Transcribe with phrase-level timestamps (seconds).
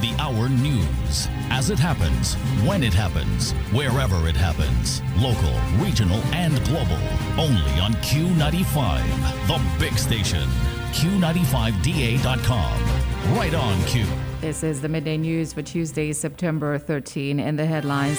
[0.00, 1.28] the hour news.
[1.50, 2.34] As it happens,
[2.66, 5.02] when it happens, wherever it happens.
[5.16, 6.98] Local, regional, and global.
[7.38, 9.02] Only on Q95,
[9.46, 10.48] the big station.
[10.92, 13.36] Q95DA.com.
[13.36, 14.06] Right on Q.
[14.40, 17.38] This is the midday news for Tuesday, September 13.
[17.38, 18.18] In the headlines,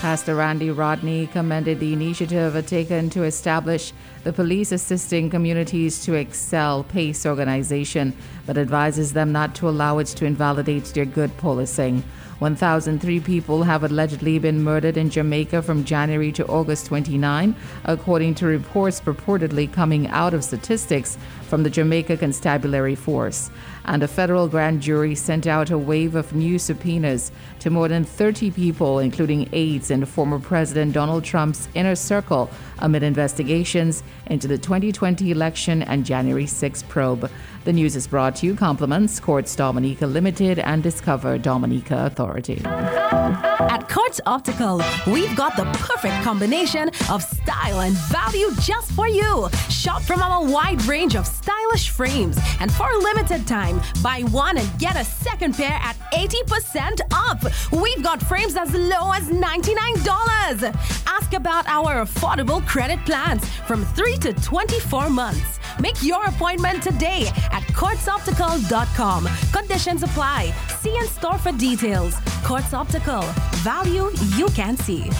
[0.00, 6.84] Pastor Randy Rodney commended the initiative taken to establish the Police Assisting Communities to Excel
[6.84, 8.14] PACE organization,
[8.44, 12.04] but advises them not to allow it to invalidate their good policing.
[12.38, 18.46] 1,003 people have allegedly been murdered in Jamaica from January to August 29, according to
[18.46, 21.16] reports purportedly coming out of statistics
[21.48, 23.50] from the Jamaica Constabulary Force.
[23.86, 28.04] And a federal grand jury sent out a wave of new subpoenas to more than
[28.04, 34.58] 30 people, including aides and former President Donald Trump's inner circle, amid investigations into the
[34.58, 37.30] 2020 election and January 6 probe.
[37.64, 42.25] The news is brought to you compliments Courts Dominica Limited and Discover Dominica Authority.
[42.66, 49.48] At Courts Optical, we've got the perfect combination of style and value just for you.
[49.68, 54.58] Shop from our wide range of stylish frames, and for a limited time, buy one
[54.58, 57.72] and get a second pair at 80% off.
[57.72, 60.74] We've got frames as low as $99.
[61.06, 65.58] Ask about our affordable credit plans from 3 to 24 months.
[65.80, 69.28] Make your appointment today at courtsoptical.com.
[69.52, 70.52] Conditions apply.
[70.80, 72.16] See in store for details.
[72.44, 73.22] Courts Optical.
[73.62, 75.10] Value you can see.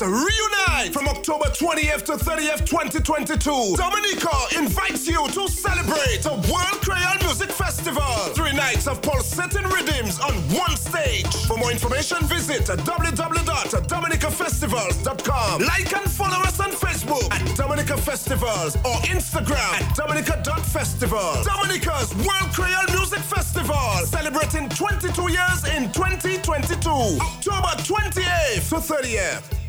[0.00, 3.76] Let's reunite from October 20th to 30th, 2022.
[3.76, 8.02] Dominica invites you to celebrate a World Creole Music Festival.
[8.34, 11.32] Three nights of pulsating rhythms on one stage.
[11.46, 15.60] For more information, visit www.dominicafestivals.com.
[15.62, 21.44] Like and follow us on Facebook at Dominica Festivals or Instagram at Dominica.festival.
[21.44, 26.90] Dominica's World Creole Music Festival, celebrating 22 years in 2022.
[26.90, 29.63] October 28th to 30th.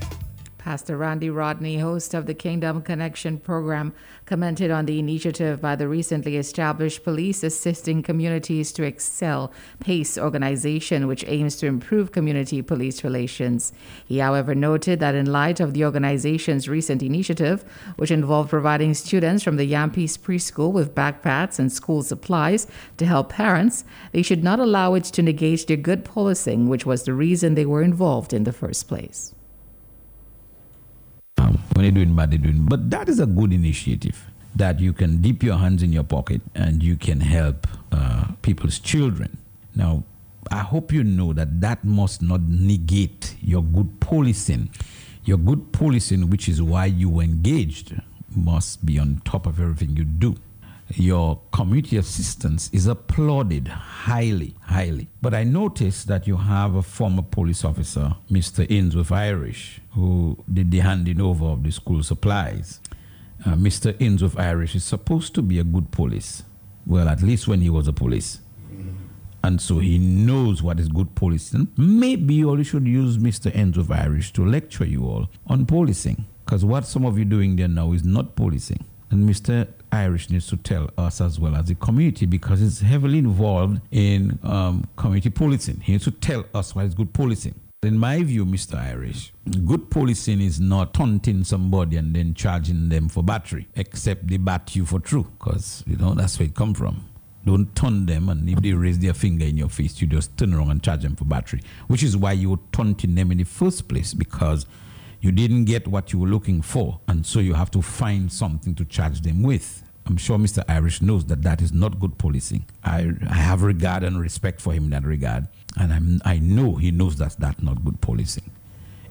[0.65, 3.93] Pastor Randy Rodney, host of the Kingdom Connection program,
[4.25, 11.05] commented on the initiative by the recently established Police Assisting Communities to Excel PACE organization,
[11.05, 13.73] which aims to improve community police relations.
[14.07, 17.63] He, however, noted that in light of the organization's recent initiative,
[17.97, 22.65] which involved providing students from the Yampies preschool with backpacks and school supplies
[22.97, 27.03] to help parents, they should not allow it to negate their good policing, which was
[27.03, 29.34] the reason they were involved in the first place.
[31.45, 32.65] Um, when they're doing bad, they're doing.
[32.65, 34.25] But that is a good initiative
[34.55, 38.79] that you can dip your hands in your pocket and you can help uh, people's
[38.79, 39.37] children.
[39.75, 40.03] Now,
[40.49, 44.69] I hope you know that that must not negate your good policing.
[45.25, 47.99] Your good policing, which is why you engaged,
[48.35, 50.35] must be on top of everything you do.
[50.93, 55.07] Your community assistance is applauded highly, highly.
[55.21, 58.69] But I noticed that you have a former police officer, Mr.
[58.69, 62.79] Ainsworth Irish, who did the handing over of the school supplies.
[63.45, 63.95] Uh, Mr.
[63.99, 66.43] Ainsworth Irish is supposed to be a good police.
[66.85, 68.39] Well, at least when he was a police.
[69.45, 71.67] And so he knows what is good policing.
[71.77, 73.55] Maybe you all should use Mr.
[73.55, 76.25] Ainsworth Irish to lecture you all on policing.
[76.43, 78.83] Because what some of you doing there now is not policing.
[79.11, 79.67] And Mr.
[79.95, 84.39] Irish needs to tell us as well as the community because it's heavily involved in
[84.43, 85.79] um, community policing.
[85.79, 87.55] He needs to tell us what is good policing.
[87.83, 88.75] In my view, Mr.
[88.75, 89.31] Irish,
[89.65, 94.75] good policing is not taunting somebody and then charging them for battery, except they bat
[94.75, 97.07] you for true, because you know that's where it come from.
[97.45, 100.55] Don't taunt them, and if they raise their finger in your face, you just turn
[100.55, 103.43] around and charge them for battery, which is why you were taunting them in the
[103.43, 104.65] first place, because
[105.25, 108.75] you didn't get what you were looking for, and so you have to find something
[108.75, 109.83] to charge them with.
[110.05, 110.63] I'm sure Mr.
[110.67, 112.65] Irish knows that that is not good policing.
[112.83, 115.47] I, I have regard and respect for him in that regard,
[115.79, 118.51] and I'm, I know he knows that that's not good policing.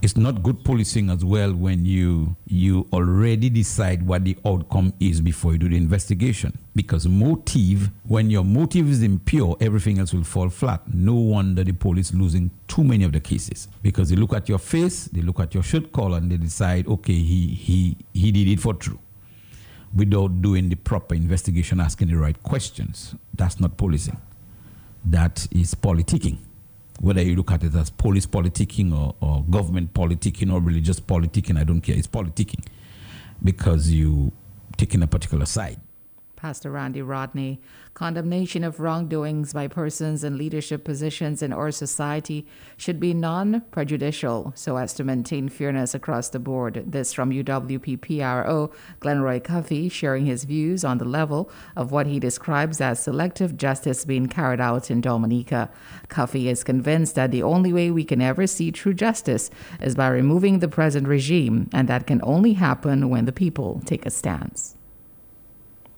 [0.04, 5.22] It's not good policing as well when you you already decide what the outcome is
[5.22, 6.58] before you do the investigation.
[6.74, 10.82] Because motive, when your motive is impure, everything else will fall flat.
[10.92, 14.58] No wonder the police losing too many of the cases because they look at your
[14.58, 18.46] face, they look at your shirt collar, and they decide, okay, he he he did
[18.46, 18.98] it for true
[19.94, 23.14] without doing the proper investigation, asking the right questions.
[23.32, 24.20] That's not policing.
[25.02, 26.40] That is politicking.
[27.00, 31.58] Whether you look at it as police politicking or, or government politicking or religious politicking,
[31.58, 31.96] I don't care.
[31.96, 32.64] It's politicking
[33.42, 34.32] because you
[34.76, 35.80] taking a particular side.
[36.44, 37.58] Pastor Randy Rodney.
[37.94, 42.46] Condemnation of wrongdoings by persons in leadership positions in our society
[42.76, 46.84] should be non prejudicial so as to maintain fairness across the board.
[46.86, 48.70] This from UWP PRO
[49.00, 54.04] Glenroy Cuffey sharing his views on the level of what he describes as selective justice
[54.04, 55.70] being carried out in Dominica.
[56.08, 59.48] Cuffey is convinced that the only way we can ever see true justice
[59.80, 64.04] is by removing the present regime, and that can only happen when the people take
[64.04, 64.76] a stance.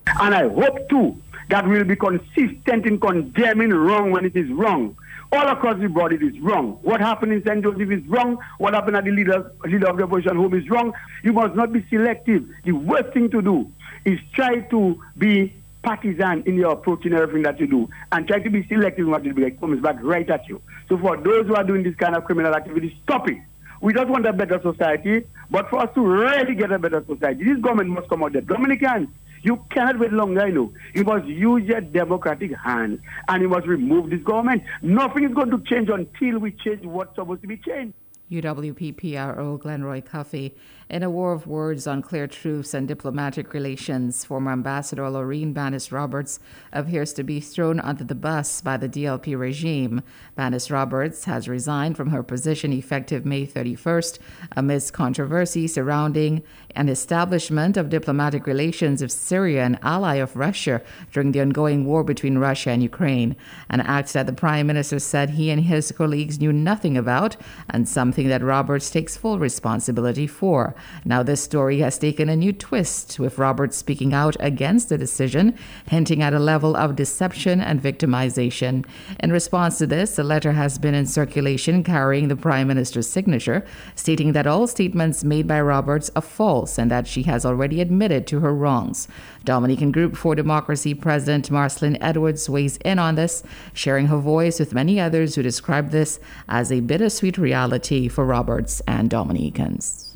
[0.07, 1.17] And I hope too
[1.49, 4.97] that we'll be consistent in condemning wrong when it is wrong.
[5.33, 6.79] All across the board, it is wrong.
[6.83, 7.63] What happened in St.
[7.63, 8.39] Joseph is wrong.
[8.59, 10.93] What happened at the leader, leader of the opposition home is wrong.
[11.25, 12.49] You must not be selective.
[12.65, 13.71] The worst thing to do
[14.05, 18.39] is try to be partisan in your approach in everything that you do and try
[18.41, 19.45] to be selective in what you do.
[19.45, 20.61] It comes back right at you.
[20.89, 23.39] So for those who are doing this kind of criminal activity, stop it.
[23.81, 27.45] We just want a better society, but for us to really get a better society,
[27.45, 28.43] this government must come out there.
[28.43, 29.09] Dominicans,
[29.47, 30.73] you cannot wait longer, you know.
[30.93, 34.65] You must use your democratic hand and you must remove this government.
[34.83, 37.95] Nothing is going to change until we change what's supposed to be changed.
[38.33, 40.53] UWPPRO Glenroy Cuffey.
[40.89, 45.91] In a war of words on clear truths and diplomatic relations, former Ambassador Loreen Bannis
[45.91, 46.39] Roberts
[46.73, 50.01] appears to be thrown under the bus by the DLP regime.
[50.37, 54.21] Bannis Roberts has resigned from her position effective May 31st
[54.57, 56.45] amidst controversy surrounding
[56.77, 60.81] an establishment of diplomatic relations with Syria, an ally of Russia,
[61.11, 63.35] during the ongoing war between Russia and Ukraine.
[63.69, 67.37] An act that the Prime Minister said he and his colleagues knew nothing about,
[67.69, 70.76] and something that Roberts takes full responsibility for.
[71.05, 75.57] Now, this story has taken a new twist, with Roberts speaking out against the decision,
[75.89, 78.87] hinting at a level of deception and victimization.
[79.21, 83.65] In response to this, a letter has been in circulation carrying the Prime Minister's signature,
[83.95, 88.27] stating that all statements made by Roberts are false and that she has already admitted
[88.27, 89.09] to her wrongs.
[89.45, 94.75] Dominican Group for Democracy President Marcelin Edwards weighs in on this, sharing her voice with
[94.75, 96.19] many others who describe this
[96.49, 100.16] as a bittersweet reality for Roberts and Dominicans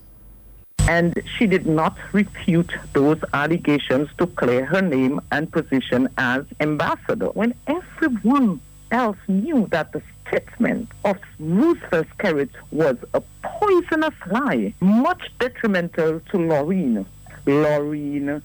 [0.88, 7.26] and she did not refute those allegations to clear her name and position as ambassador
[7.26, 8.60] when everyone
[8.90, 16.36] else knew that the statement of Roosevelt Skerrit was a poisonous lie, much detrimental to
[16.36, 17.04] Loreen.
[17.46, 18.42] Loreen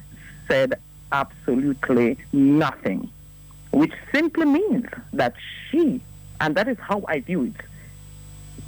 [0.47, 0.75] said
[1.11, 3.09] absolutely nothing,
[3.71, 5.33] which simply means that
[5.69, 6.01] she,
[6.41, 7.55] and that is how I view it,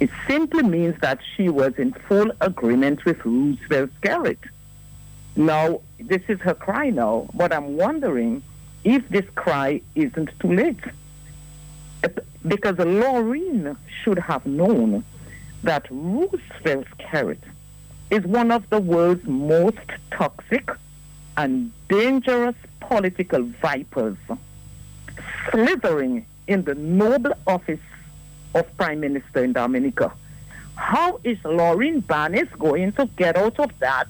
[0.00, 4.38] it simply means that she was in full agreement with Roosevelt Skerrit.
[5.34, 8.42] Now, this is her cry now, but I'm wondering
[8.84, 10.80] if this cry isn't too late.
[12.04, 12.08] Uh,
[12.46, 15.04] because Loreen should have known
[15.64, 17.42] that Roosevelt Skerrit
[18.10, 19.78] is one of the world's most
[20.12, 20.70] toxic
[21.36, 24.16] and dangerous political vipers,
[25.50, 27.80] slithering in the noble office
[28.54, 30.12] of Prime Minister in Dominica.
[30.76, 34.08] How is Loreen Bannis going to get out of that,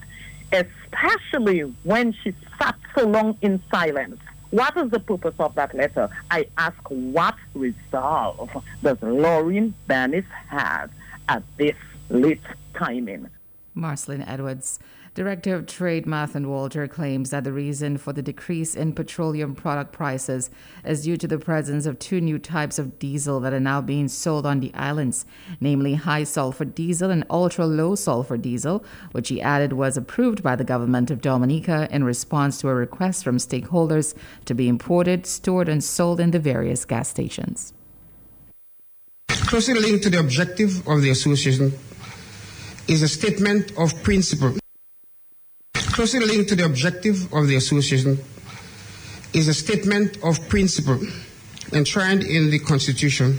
[0.53, 4.21] especially when she sat so long in silence?
[4.51, 6.09] What is the purpose of that letter?
[6.31, 8.51] I ask, what resolve
[8.83, 10.91] does Loreen Bannis have
[11.29, 11.77] at this
[12.09, 12.41] late
[12.75, 13.29] timing?
[13.75, 14.79] Marcelin Edwards.
[15.19, 19.91] Director of Trade Mathan Walter claims that the reason for the decrease in petroleum product
[19.91, 20.49] prices
[20.85, 24.07] is due to the presence of two new types of diesel that are now being
[24.07, 25.27] sold on the islands,
[25.61, 30.55] namely high sulfur diesel and ultra low sulfur diesel, which he added was approved by
[30.55, 35.69] the government of Dominica in response to a request from stakeholders to be imported, stored,
[35.69, 37.73] and sold in the various gas stations.
[39.29, 41.73] Closely linked to the objective of the association
[42.87, 44.55] is a statement of principle
[45.99, 48.17] closely linked to the objective of the association
[49.33, 51.01] is a statement of principle
[51.73, 53.33] enshrined in the Constitution,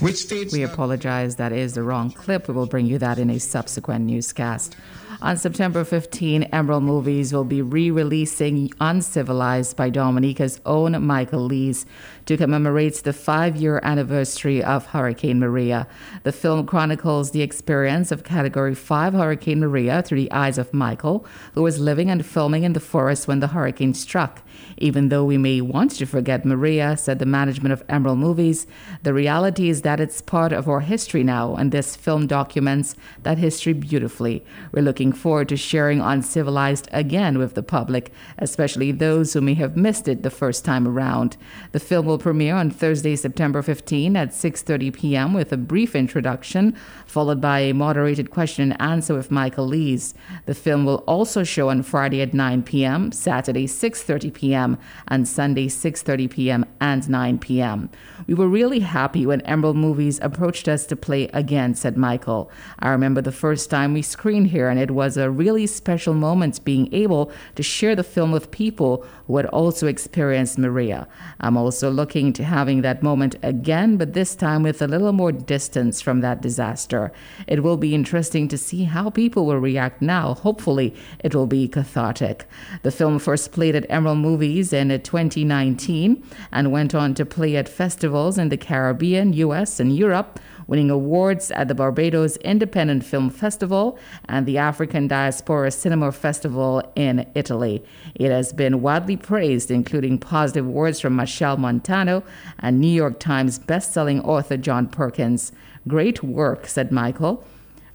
[0.00, 0.50] which states.
[0.50, 2.48] We apologize, that is the wrong clip.
[2.48, 4.78] We will bring you that in a subsequent newscast.
[5.22, 11.84] On September 15, Emerald Movies will be re releasing Uncivilized by Dominica's own Michael Lees
[12.24, 15.86] to commemorate the five year anniversary of Hurricane Maria.
[16.22, 21.26] The film chronicles the experience of Category 5 Hurricane Maria through the eyes of Michael,
[21.52, 24.40] who was living and filming in the forest when the hurricane struck.
[24.78, 28.66] Even though we may want to forget Maria, said the management of Emerald Movies,
[29.02, 33.36] the reality is that it's part of our history now, and this film documents that
[33.36, 34.44] history beautifully.
[34.72, 39.54] We're looking looking forward to sharing Uncivilized again with the public, especially those who may
[39.54, 41.36] have missed it the first time around.
[41.72, 45.34] The film will premiere on Thursday, September 15 at 6:30 p.m.
[45.34, 46.76] with a brief introduction
[47.10, 50.14] followed by a moderated question and answer with Michael Lees.
[50.46, 55.66] The film will also show on Friday at 9 p.m., Saturday 6:30 p.m., and Sunday
[55.66, 56.64] 6:30 p.m.
[56.80, 57.90] and 9 p.m.
[58.28, 62.48] We were really happy when Emerald Movies approached us to play again, said Michael.
[62.78, 66.62] I remember the first time we screened here, and it was a really special moment
[66.62, 71.08] being able to share the film with people who had also experienced Maria.
[71.40, 75.32] I'm also looking to having that moment again, but this time with a little more
[75.32, 77.12] distance from that disaster.
[77.46, 80.34] It will be interesting to see how people will react now.
[80.34, 82.46] Hopefully, it will be cathartic.
[82.82, 87.70] The film first played at Emerald Movies in 2019 and went on to play at
[87.70, 90.38] festivals in the Caribbean, US, and Europe
[90.70, 93.98] winning awards at the Barbados Independent Film Festival
[94.28, 97.82] and the African Diaspora Cinema Festival in Italy.
[98.14, 102.22] It has been widely praised, including positive words from Machel Montano
[102.60, 105.50] and New York Times bestselling author John Perkins.
[105.88, 107.44] Great work, said Michael.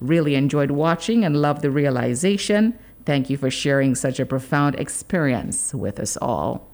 [0.01, 2.77] Really enjoyed watching and loved the realization.
[3.05, 6.70] Thank you for sharing such a profound experience with us all.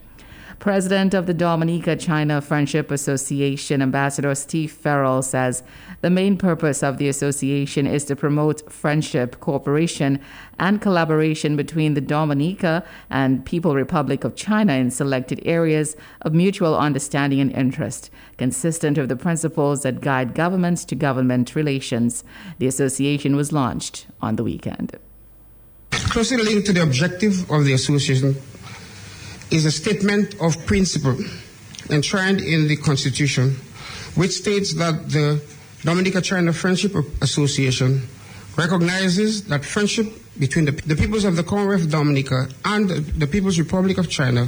[0.60, 5.64] President of the Dominica China Friendship Association, Ambassador Steve Ferrol, says
[6.02, 10.20] the main purpose of the association is to promote friendship, cooperation,
[10.60, 16.78] and collaboration between the Dominica and People Republic of China in selected areas of mutual
[16.78, 22.24] understanding and interest, consistent with the principles that guide governments to government relations.
[22.60, 24.98] The association was launched on the weekend.
[25.92, 28.36] Closely linked to the objective of the association
[29.52, 31.18] is a statement of principle
[31.90, 33.56] enshrined in the Constitution,
[34.16, 35.44] which states that the
[35.84, 38.08] Dominica China Friendship Association
[38.58, 40.08] recognizes that friendship
[40.40, 44.48] between the, the peoples of the Commonwealth of Dominica and the People's Republic of China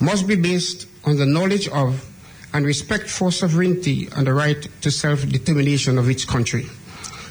[0.00, 2.04] must be based on the knowledge of
[2.52, 6.66] and respect for sovereignty and the right to self determination of each country.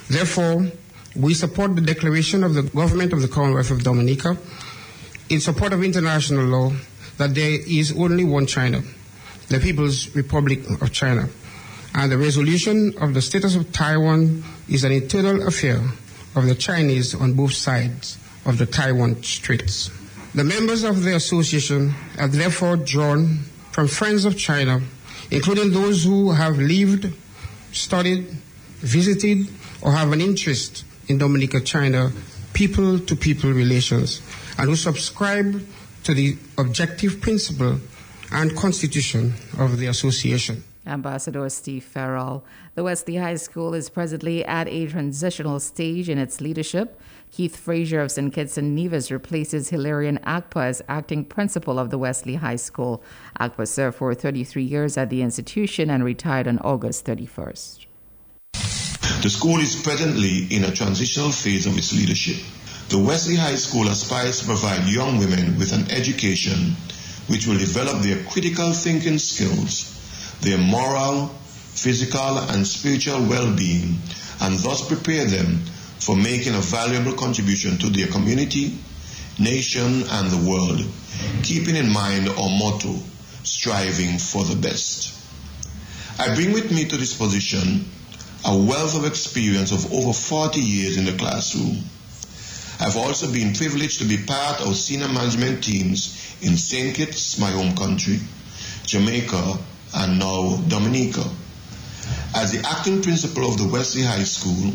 [0.09, 0.67] Therefore,
[1.15, 4.37] we support the declaration of the government of the Commonwealth of Dominica
[5.29, 6.71] in support of international law
[7.17, 8.81] that there is only one China,
[9.49, 11.29] the People's Republic of China,
[11.93, 15.79] and the resolution of the status of Taiwan is an internal affair
[16.35, 19.89] of the Chinese on both sides of the Taiwan Straits.
[20.33, 23.39] The members of the association are therefore drawn
[23.71, 24.81] from friends of China,
[25.31, 27.13] including those who have lived,
[27.71, 28.27] studied,
[28.79, 29.47] visited,
[29.81, 32.11] or have an interest in Dominica China
[32.53, 34.21] people to people relations,
[34.57, 35.65] and who subscribe
[36.05, 37.79] to the objective principle
[38.31, 40.63] and constitution of the association.
[40.87, 42.45] Ambassador Steve Ferrol.
[42.75, 47.01] The Wesley High School is presently at a transitional stage in its leadership.
[47.31, 48.31] Keith Frazier of St.
[48.31, 53.03] Kitts and Nevis replaces Hilarion Akpa as acting principal of the Wesley High School.
[53.39, 57.87] Akpa served for 33 years at the institution and retired on August 31st.
[59.23, 62.37] The school is presently in a transitional phase of its leadership.
[62.87, 66.75] The Wesley High School aspires to provide young women with an education
[67.25, 69.89] which will develop their critical thinking skills,
[70.41, 71.29] their moral,
[71.73, 73.97] physical, and spiritual well being,
[74.39, 75.61] and thus prepare them
[75.97, 78.77] for making a valuable contribution to their community,
[79.39, 80.85] nation, and the world,
[81.41, 82.99] keeping in mind our motto,
[83.41, 85.11] striving for the best.
[86.19, 87.85] I bring with me to this position
[88.45, 91.83] a wealth of experience of over 40 years in the classroom
[92.79, 96.93] I've also been privileged to be part of senior management teams in St.
[96.93, 98.19] Kitts, my home country,
[98.85, 99.57] Jamaica,
[99.95, 101.23] and now Dominica.
[102.35, 104.73] As the acting principal of the Wesley High School,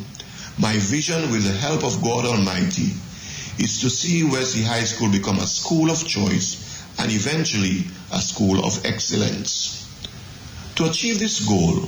[0.58, 2.90] my vision with the help of God Almighty
[3.58, 8.64] is to see Wesley High School become a school of choice and eventually a school
[8.64, 9.86] of excellence.
[10.76, 11.84] To achieve this goal,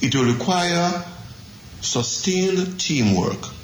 [0.00, 1.04] it will require
[1.80, 3.59] sustained teamwork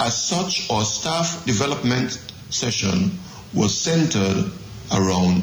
[0.00, 2.12] as such, our staff development
[2.50, 3.18] session
[3.54, 4.50] was centered
[4.92, 5.42] around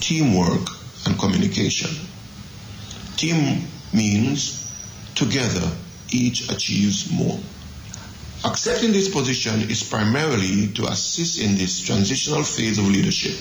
[0.00, 0.68] teamwork
[1.06, 1.90] and communication.
[3.16, 4.58] Team means
[5.14, 5.70] together
[6.10, 7.38] each achieves more.
[8.44, 13.36] Accepting this position is primarily to assist in this transitional phase of leadership,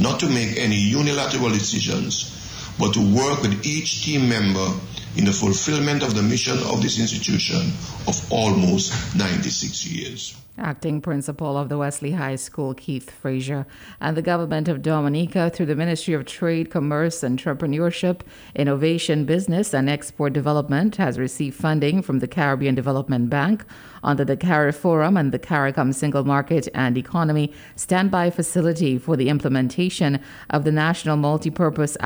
[0.00, 2.41] not to make any unilateral decisions,
[2.78, 4.68] but to work with each team member
[5.16, 7.60] in the fulfillment of the mission of this institution
[8.08, 10.36] of almost 96 years.
[10.58, 13.66] Acting Principal of the Wesley High School, Keith Frazier,
[14.02, 18.20] and the Government of Dominica, through the Ministry of Trade, Commerce, Entrepreneurship,
[18.54, 23.64] Innovation, Business, and Export Development, has received funding from the Caribbean Development Bank
[24.04, 30.20] under the CARIFORUM and the CARICOM Single Market and Economy Standby Facility for the implementation
[30.50, 31.96] of the National Multipurpose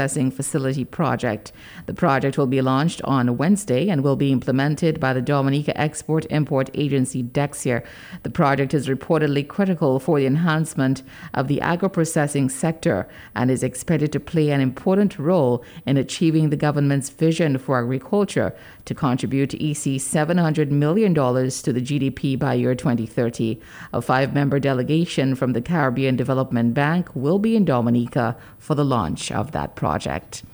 [0.00, 1.52] Agro-Processing Facility project.
[1.84, 6.24] The project will be launched on Wednesday and will be implemented by the Dominica Export
[6.30, 7.84] Import Agency DEXIA.
[8.22, 11.02] The project is reportedly critical for the enhancement
[11.34, 16.56] of the agro-processing sector and is expected to play an important role in achieving the
[16.56, 18.54] government's vision for agriculture
[18.86, 23.60] to contribute EC $700 million to the GDP by year 2030.
[23.92, 28.84] A five member delegation from the Caribbean Development Bank will be in Dominica for the
[28.84, 30.44] launch of that project project.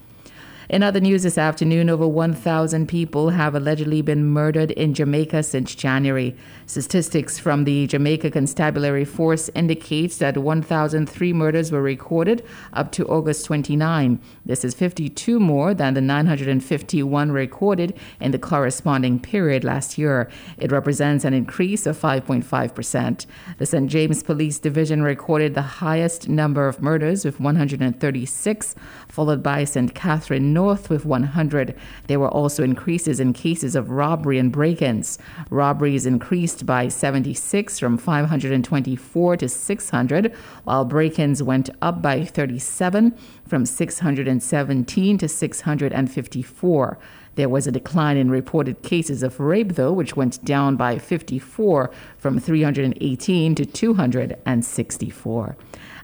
[0.69, 5.73] In other news this afternoon, over 1,000 people have allegedly been murdered in Jamaica since
[5.73, 6.35] January.
[6.65, 13.45] Statistics from the Jamaica Constabulary Force indicates that 1,003 murders were recorded up to August
[13.45, 14.19] 29.
[14.45, 20.29] This is 52 more than the 951 recorded in the corresponding period last year.
[20.57, 23.25] It represents an increase of 5.5%.
[23.57, 23.89] The St.
[23.89, 28.75] James Police Division recorded the highest number of murders with 136,
[29.07, 29.95] followed by St.
[29.95, 31.75] Catherine North with 100.
[32.07, 35.19] There were also increases in cases of robbery and break ins.
[35.51, 40.33] Robberies increased by 76 from 524 to 600,
[40.63, 43.15] while break ins went up by 37
[43.47, 46.99] from 617 to 654.
[47.37, 51.91] There was a decline in reported cases of rape, though, which went down by 54
[52.17, 55.55] from 318 to 264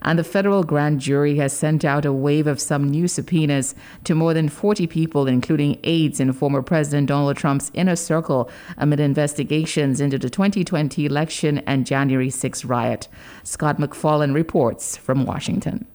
[0.06, 3.74] and the federal grand jury has sent out a wave of some new subpoenas
[4.04, 9.00] to more than 40 people, including aides in former President Donald Trump's inner circle, amid
[9.00, 13.08] investigations into the 2020 election and January 6 riot.
[13.44, 15.88] Scott McFarlane reports from Washington.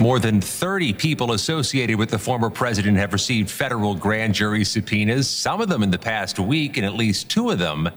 [0.00, 5.28] More than 30 people associated with the former president have received federal grand jury subpoenas,
[5.28, 7.88] some of them in the past week, and at least two of them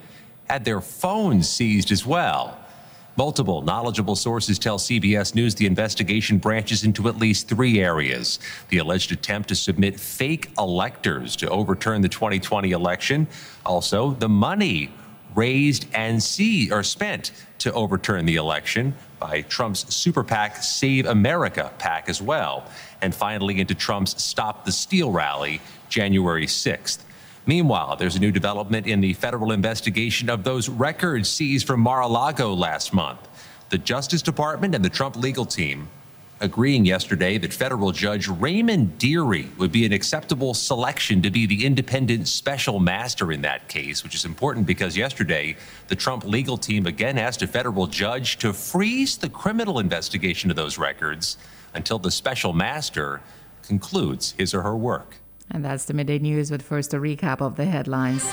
[0.49, 2.57] had their phones seized as well.
[3.17, 8.39] Multiple knowledgeable sources tell CBS News the investigation branches into at least three areas.
[8.69, 13.27] The alleged attempt to submit fake electors to overturn the 2020 election,
[13.65, 14.91] also, the money
[15.35, 21.71] raised and see or spent to overturn the election by Trump's super PAC Save America
[21.77, 22.69] PAC as well,
[23.01, 26.99] and finally into Trump's Stop the Steal rally January 6th.
[27.45, 32.01] Meanwhile, there's a new development in the federal investigation of those records seized from Mar
[32.01, 33.19] a Lago last month.
[33.69, 35.87] The Justice Department and the Trump legal team
[36.39, 41.65] agreeing yesterday that federal judge Raymond Dearie would be an acceptable selection to be the
[41.65, 45.55] independent special master in that case, which is important because yesterday
[45.87, 50.55] the Trump legal team again asked a federal judge to freeze the criminal investigation of
[50.55, 51.37] those records
[51.73, 53.21] until the special master
[53.63, 55.17] concludes his or her work.
[55.49, 58.25] And that's the midday news, but first a recap of the headlines.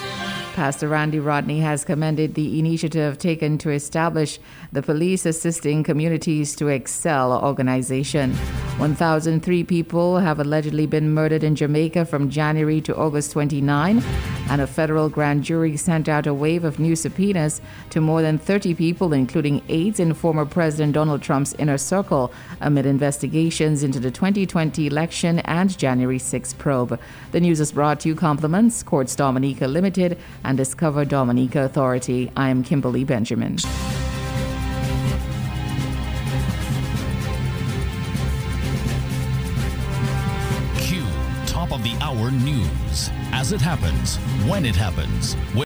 [0.55, 4.39] Pastor Randy Rodney has commended the initiative taken to establish
[4.71, 8.33] the Police Assisting Communities to Excel organization.
[8.79, 14.01] 1,003 people have allegedly been murdered in Jamaica from January to August 29,
[14.49, 18.39] and a federal grand jury sent out a wave of new subpoenas to more than
[18.39, 24.11] 30 people, including aides in former President Donald Trump's inner circle, amid investigations into the
[24.11, 26.99] 2020 election and January 6 probe.
[27.33, 32.31] The news is brought to you compliments Courts Dominica Limited and Discover Dominica Authority.
[32.37, 33.57] I am Kimberly Benjamin.
[42.05, 43.11] Hour News.
[43.33, 45.37] As it happens, when it happens.